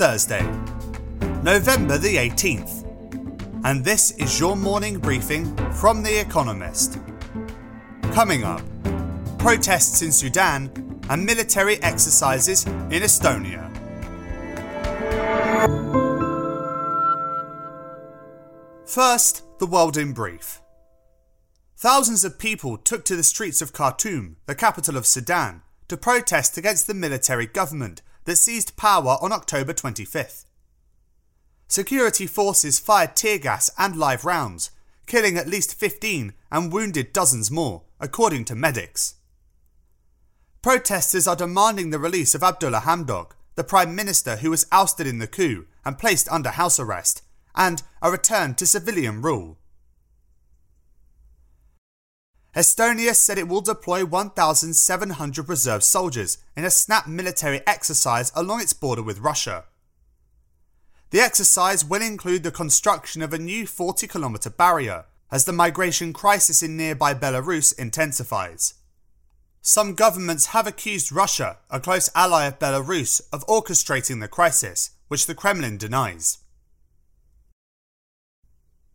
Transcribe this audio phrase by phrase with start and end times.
[0.00, 0.40] Thursday,
[1.42, 2.86] November the 18th,
[3.66, 6.98] and this is your morning briefing from The Economist.
[8.10, 8.62] Coming up,
[9.36, 13.68] protests in Sudan and military exercises in Estonia.
[18.86, 20.62] First, the world in brief.
[21.76, 26.56] Thousands of people took to the streets of Khartoum, the capital of Sudan, to protest
[26.56, 30.44] against the military government that seized power on October 25th.
[31.68, 34.70] Security forces fired tear gas and live rounds,
[35.06, 39.14] killing at least 15 and wounded dozens more, according to medics.
[40.62, 45.18] Protesters are demanding the release of Abdullah Hamdok, the Prime Minister who was ousted in
[45.18, 47.22] the coup and placed under house arrest,
[47.54, 49.58] and a return to civilian rule.
[52.54, 58.72] Estonia said it will deploy 1,700 reserve soldiers in a snap military exercise along its
[58.72, 59.64] border with Russia.
[61.10, 66.12] The exercise will include the construction of a new 40 kilometre barrier as the migration
[66.12, 68.74] crisis in nearby Belarus intensifies.
[69.62, 75.26] Some governments have accused Russia, a close ally of Belarus, of orchestrating the crisis, which
[75.26, 76.38] the Kremlin denies.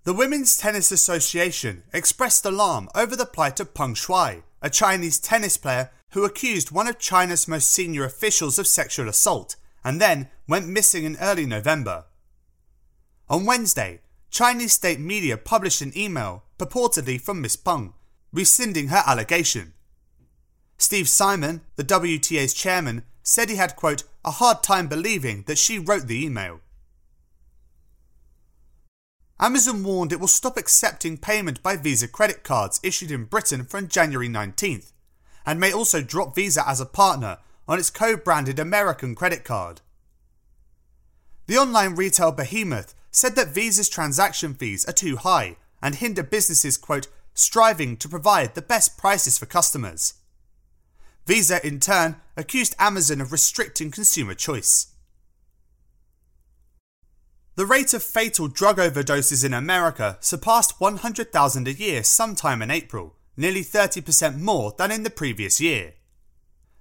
[0.05, 5.57] The Women's Tennis Association expressed alarm over the plight of Peng Shuai, a Chinese tennis
[5.57, 10.67] player who accused one of China's most senior officials of sexual assault and then went
[10.67, 12.05] missing in early November.
[13.29, 17.95] On Wednesday, Chinese state media published an email purportedly from Miss Peng,
[18.31, 19.73] rescinding her allegation.
[20.77, 25.79] Steve Simon, the WTA's chairman, said he had, quote, a hard time believing that she
[25.79, 26.59] wrote the email.
[29.39, 33.89] Amazon warned it will stop accepting payment by Visa credit cards issued in Britain from
[33.89, 34.93] January 19th,
[35.45, 39.81] and may also drop Visa as a partner on its co branded American credit card.
[41.47, 46.77] The online retail behemoth said that Visa's transaction fees are too high and hinder businesses,
[46.77, 50.13] quote, striving to provide the best prices for customers.
[51.25, 54.87] Visa, in turn, accused Amazon of restricting consumer choice.
[57.55, 63.15] The rate of fatal drug overdoses in America surpassed 100,000 a year sometime in April,
[63.37, 65.93] nearly 30% more than in the previous year.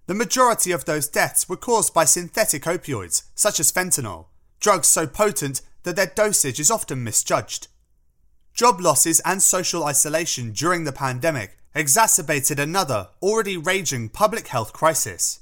[0.07, 4.27] The majority of those deaths were caused by synthetic opioids, such as fentanyl,
[4.59, 7.69] drugs so potent that their dosage is often misjudged.
[8.53, 15.39] Job losses and social isolation during the pandemic exacerbated another already raging public health crisis.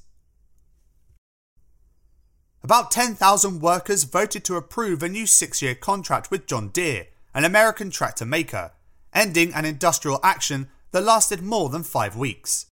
[2.64, 7.44] About 10,000 workers voted to approve a new six year contract with John Deere, an
[7.44, 8.70] American tractor maker,
[9.12, 12.66] ending an industrial action that lasted more than five weeks.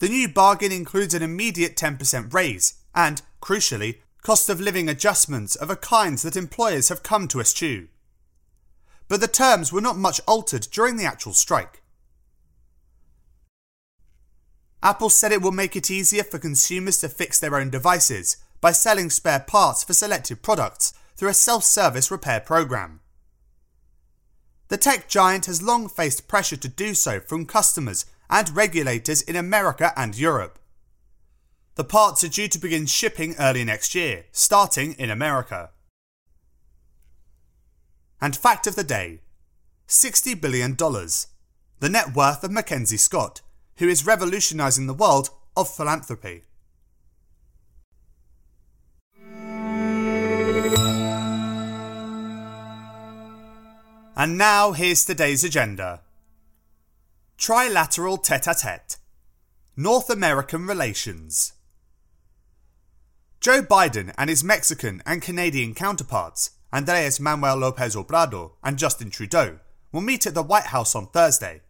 [0.00, 5.70] The new bargain includes an immediate 10% raise and, crucially, cost of living adjustments of
[5.70, 7.86] a kind that employers have come to eschew.
[9.06, 11.82] But the terms were not much altered during the actual strike.
[14.84, 18.70] Apple said it will make it easier for consumers to fix their own devices by
[18.70, 23.00] selling spare parts for selected products through a self service repair program.
[24.68, 29.36] The tech giant has long faced pressure to do so from customers and regulators in
[29.36, 30.58] America and Europe.
[31.76, 35.70] The parts are due to begin shipping early next year, starting in America.
[38.20, 39.20] And fact of the day
[39.88, 43.40] $60 billion, the net worth of Mackenzie Scott,
[43.76, 46.42] who is revolutionizing the world of philanthropy.
[54.16, 56.00] And now here's today's agenda
[57.36, 58.96] Trilateral tete a tete
[59.76, 61.52] North American relations.
[63.40, 69.58] Joe Biden and his Mexican and Canadian counterparts, Andres Manuel Lopez Obrador and Justin Trudeau,
[69.90, 71.60] will meet at the White House on Thursday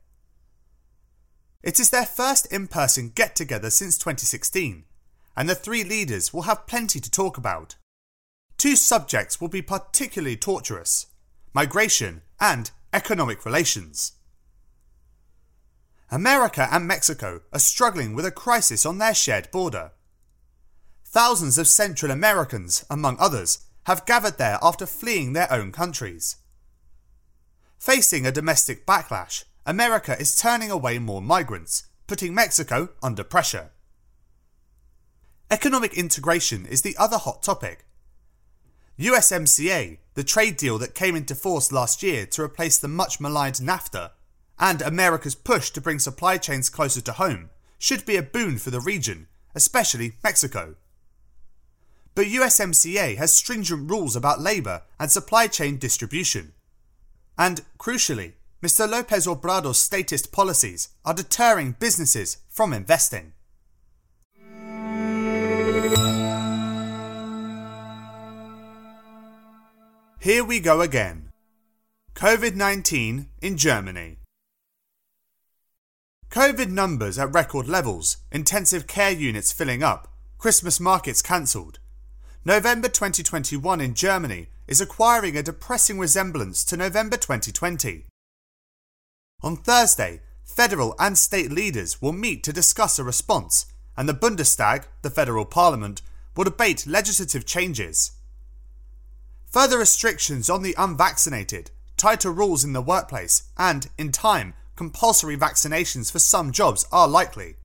[1.65, 4.85] it is their first in person get together since 2016,
[5.35, 7.77] and the three leaders will have plenty to talk about.
[8.59, 11.07] Two subjects will be particularly torturous
[11.55, 14.13] migration and economic relations.
[16.11, 19.93] America and Mexico are struggling with a crisis on their shared border.
[21.07, 26.37] Thousands of Central Americans, among others, have gathered there after fleeing their own countries.
[27.79, 33.71] Facing a domestic backlash, America is turning away more migrants, putting Mexico under pressure.
[35.51, 37.87] Economic integration is the other hot topic.
[38.99, 43.57] USMCA, the trade deal that came into force last year to replace the much maligned
[43.57, 44.11] NAFTA,
[44.59, 48.71] and America's push to bring supply chains closer to home, should be a boon for
[48.71, 50.77] the region, especially Mexico.
[52.15, 56.53] but USMCA has stringent rules about labour and supply chain distribution.
[57.37, 58.35] And, crucially,
[58.65, 58.91] Mr.
[58.91, 63.35] Lopez Obrador's statist policies are deterring businesses from investing.
[70.19, 71.29] Here we go again.
[72.15, 74.17] COVID 19 in Germany.
[76.31, 80.09] COVID numbers at record levels, intensive care units filling up,
[80.39, 81.81] Christmas markets cancelled.
[82.47, 88.07] November 2021 in Germany is acquiring a depressing resemblance to November 2020.
[89.45, 94.87] On Thursday, federal and state leaders will meet to discuss a response, and the Bundestag,
[95.03, 96.01] the federal parliament,
[96.35, 98.13] will debate legislative changes.
[99.51, 106.11] Further restrictions on the unvaccinated, tighter rules in the workplace, and, in time, compulsory vaccinations
[106.11, 107.57] for some jobs are likely.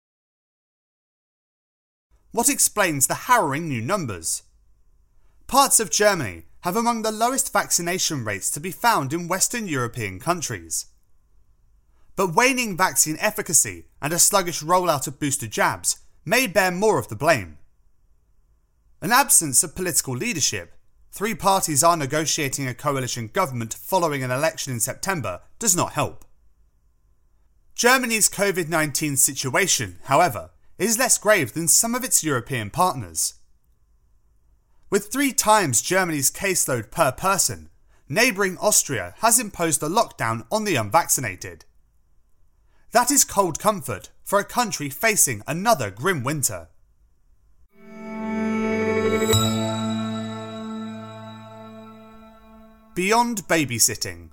[2.33, 4.43] What explains the harrowing new numbers?
[5.47, 10.19] Parts of Germany have among the lowest vaccination rates to be found in Western European
[10.19, 10.87] countries.
[12.19, 17.07] But waning vaccine efficacy and a sluggish rollout of booster jabs may bear more of
[17.07, 17.60] the blame.
[19.01, 20.74] An absence of political leadership
[21.13, 26.25] three parties are negotiating a coalition government following an election in September does not help.
[27.74, 33.36] Germany's COVID 19 situation, however, is less grave than some of its European partners.
[34.89, 37.69] With three times Germany's caseload per person,
[38.10, 41.63] neighbouring Austria has imposed a lockdown on the unvaccinated.
[42.91, 46.69] That is cold comfort for a country facing another grim winter.
[52.95, 54.30] Beyond babysitting.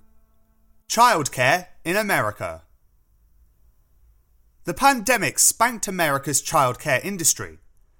[0.88, 2.62] Childcare in America.
[4.64, 7.58] The pandemic spanked America's childcare industry.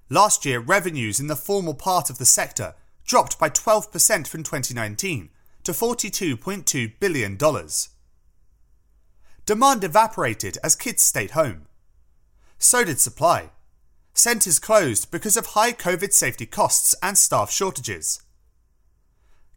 [0.09, 2.73] Last year, revenues in the formal part of the sector
[3.05, 5.29] dropped by 12% from 2019
[5.63, 7.37] to $42.2 billion.
[9.47, 11.67] Demand evaporated as kids stayed home.
[12.59, 13.51] So did supply.
[14.13, 18.21] Centres closed because of high COVID safety costs and staff shortages.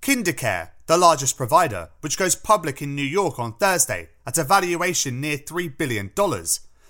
[0.00, 5.20] KinderCare, the largest provider, which goes public in New York on Thursday at a valuation
[5.20, 6.12] near $3 billion,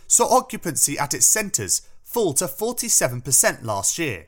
[0.07, 4.27] saw occupancy at its centres fall to 47% last year.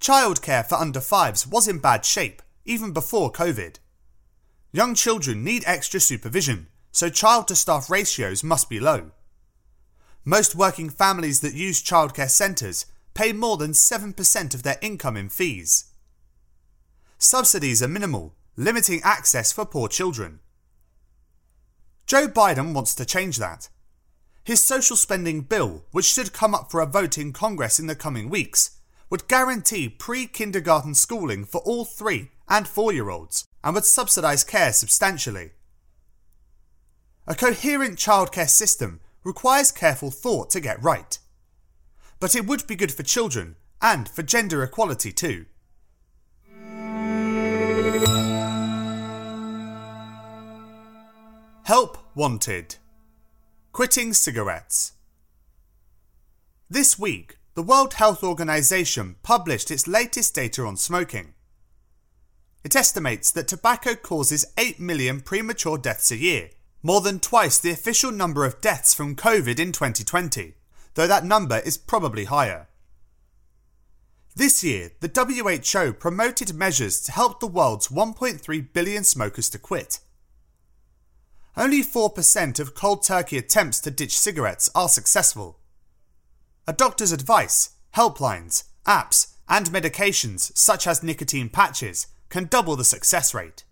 [0.00, 3.76] Childcare for under fives was in bad shape even before COVID.
[4.72, 9.10] Young children need extra supervision, so child to staff ratios must be low.
[10.24, 15.28] Most working families that use childcare centres pay more than 7% of their income in
[15.28, 15.86] fees.
[17.18, 20.38] Subsidies are minimal, limiting access for poor children.
[22.06, 23.68] Joe Biden wants to change that.
[24.44, 27.96] His social spending bill, which should come up for a vote in Congress in the
[27.96, 28.78] coming weeks,
[29.10, 34.44] would guarantee pre kindergarten schooling for all three and four year olds and would subsidise
[34.44, 35.52] care substantially.
[37.26, 41.18] A coherent childcare system requires careful thought to get right.
[42.18, 45.46] But it would be good for children and for gender equality too.
[51.64, 52.76] Help wanted.
[53.72, 54.92] Quitting cigarettes.
[56.68, 61.34] This week, the World Health Organization published its latest data on smoking.
[62.62, 66.50] It estimates that tobacco causes 8 million premature deaths a year,
[66.82, 70.54] more than twice the official number of deaths from COVID in 2020,
[70.94, 72.68] though that number is probably higher.
[74.36, 80.00] This year, the WHO promoted measures to help the world's 1.3 billion smokers to quit
[81.56, 85.58] only 4% of cold turkey attempts to ditch cigarettes are successful.
[86.66, 93.34] A doctor's advice, helplines, apps, and medications such as nicotine patches can double the success
[93.34, 93.64] rate.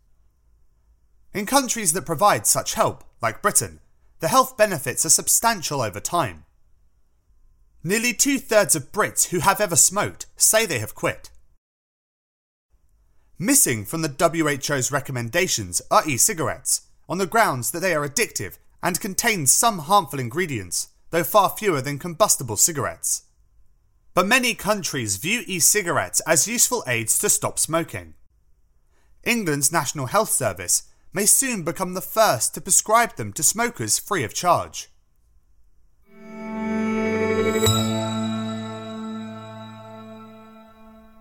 [1.32, 3.80] In countries that provide such help, like Britain,
[4.20, 6.44] the health benefits are substantial over time.
[7.84, 11.30] Nearly two thirds of Brits who have ever smoked say they have quit.
[13.38, 18.58] Missing from the WHO's recommendations are e cigarettes, on the grounds that they are addictive
[18.82, 23.22] and contain some harmful ingredients, though far fewer than combustible cigarettes.
[24.12, 28.14] But many countries view e cigarettes as useful aids to stop smoking.
[29.24, 34.24] England's National Health Service may soon become the first to prescribe them to smokers free
[34.24, 34.90] of charge.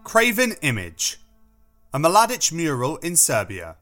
[0.03, 1.19] Craven Image
[1.93, 3.77] A Mladic mural in Serbia.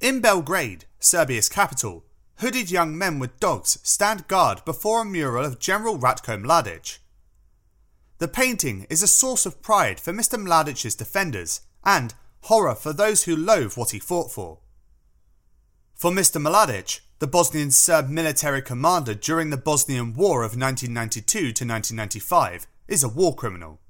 [0.00, 2.04] In Belgrade, Serbia's capital,
[2.36, 6.98] hooded young men with dogs stand guard before a mural of General Ratko Mladic.
[8.18, 10.42] the painting is a source of pride for Mr.
[10.42, 12.12] Mladic's defenders and
[12.42, 14.58] horror for those who loathe what he fought for.
[15.94, 16.38] For Mr.
[16.42, 23.02] Mladic, the Bosnian Serb military commander during the Bosnian War of 1992 to 1995, is
[23.02, 23.80] a war criminal.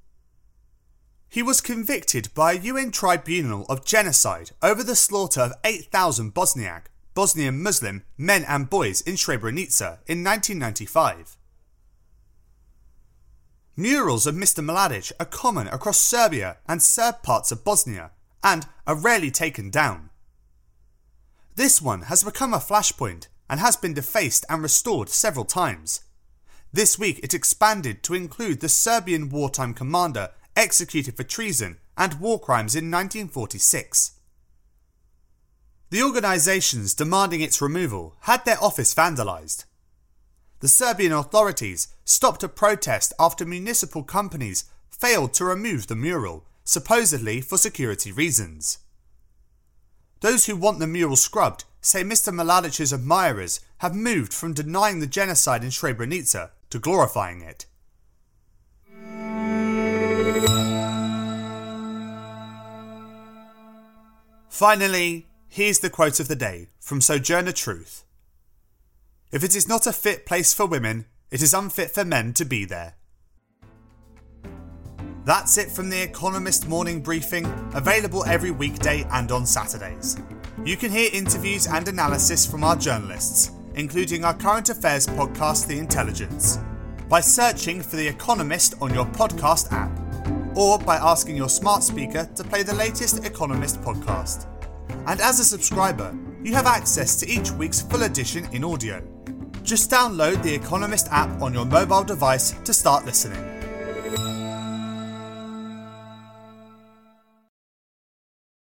[1.27, 6.83] He was convicted by a UN tribunal of genocide over the slaughter of 8,000 Bosniak,
[7.13, 11.35] Bosnian Muslim, men and boys in Srebrenica in 1995.
[13.79, 14.65] Murals of Mr.
[14.65, 18.09] Mladic are common across Serbia and Serb parts of Bosnia
[18.43, 20.09] and are rarely taken down.
[21.55, 26.01] This one has become a flashpoint and has been defaced and restored several times.
[26.73, 32.39] This week it expanded to include the Serbian wartime commander executed for treason and war
[32.39, 34.13] crimes in 1946.
[35.91, 39.65] The organisations demanding its removal had their office vandalised.
[40.59, 47.41] The Serbian authorities stopped a protest after municipal companies failed to remove the mural, supposedly
[47.41, 48.79] for security reasons.
[50.21, 52.33] Those who want the mural scrubbed say Mr.
[52.33, 57.67] Mladic's admirers have moved from denying the genocide in Srebrenica to glorifying it.
[64.49, 68.03] Finally, here's the quote of the day from Sojourner Truth
[69.29, 72.45] If it is not a fit place for women, it is unfit for men to
[72.45, 72.95] be there.
[75.25, 80.15] That's it from The Economist Morning Briefing, available every weekday and on Saturdays.
[80.63, 85.77] You can hear interviews and analysis from our journalists, including our current affairs podcast, The
[85.77, 86.59] Intelligence,
[87.09, 89.91] by searching for The Economist on your podcast app,
[90.55, 94.47] or by asking your smart speaker to play the latest Economist podcast.
[95.05, 99.03] And as a subscriber, you have access to each week's full edition in audio.
[99.67, 103.56] Just download the Economist app on your mobile device to start listening.